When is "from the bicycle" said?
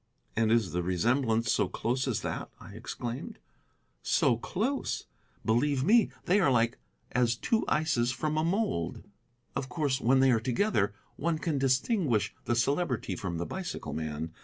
13.15-13.93